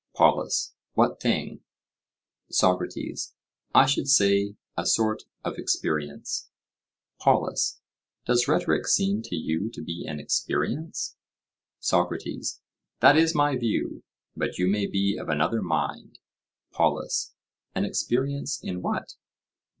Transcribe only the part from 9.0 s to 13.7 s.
to you to be an experience? SOCRATES: That is my